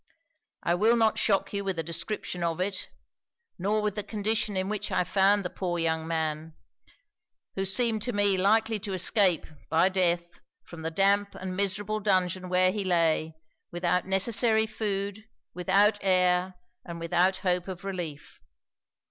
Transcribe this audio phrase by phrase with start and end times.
[0.63, 2.89] I will not shock you with a description of it,
[3.59, 6.55] nor with the condition in which I found the poor young man;
[7.53, 12.49] who seemed to me likely to escape, by death, from the damp and miserable dungeon
[12.49, 13.35] where he lay,
[13.71, 18.41] without necessary food, without air, and without hope of relief.